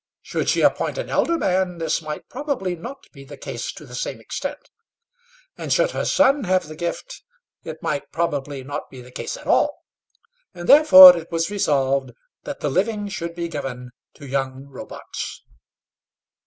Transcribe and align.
Should 0.23 0.49
she 0.49 0.61
appoint 0.61 0.97
an 0.97 1.11
elder 1.11 1.37
man, 1.37 1.77
this 1.77 2.01
might 2.01 2.27
probably 2.27 2.75
not 2.75 3.05
be 3.13 3.23
the 3.23 3.37
case 3.37 3.71
to 3.73 3.85
the 3.85 3.93
same 3.93 4.19
extent; 4.19 4.71
and 5.59 5.71
should 5.71 5.91
her 5.91 6.05
son 6.05 6.45
have 6.45 6.67
the 6.67 6.75
gift, 6.75 7.21
it 7.63 7.83
might 7.83 8.11
probably 8.11 8.63
not 8.63 8.89
be 8.89 8.99
the 9.03 9.11
case 9.11 9.37
at 9.37 9.45
all. 9.45 9.83
And 10.55 10.67
therefore 10.67 11.15
it 11.15 11.31
was 11.31 11.51
resolved 11.51 12.13
that 12.45 12.61
the 12.61 12.69
living 12.71 13.09
should 13.09 13.35
be 13.35 13.47
given 13.47 13.91
to 14.15 14.25
young 14.25 14.65
Robarts. 14.69 15.43